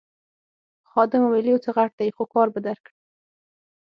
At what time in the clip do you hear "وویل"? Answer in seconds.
1.23-1.47